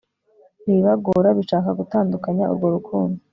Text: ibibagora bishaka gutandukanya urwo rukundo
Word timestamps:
ibibagora 0.67 1.29
bishaka 1.37 1.69
gutandukanya 1.79 2.43
urwo 2.51 2.67
rukundo 2.75 3.17